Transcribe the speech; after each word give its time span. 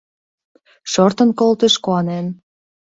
Шортын 0.91 1.29
колтыш, 1.39 1.73
куанен 1.85 2.25